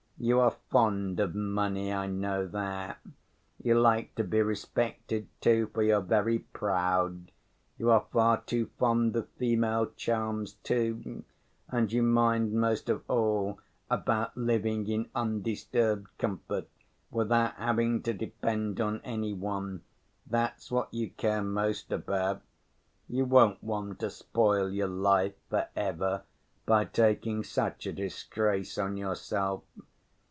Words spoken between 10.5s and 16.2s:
too, and you mind most of all about living in undisturbed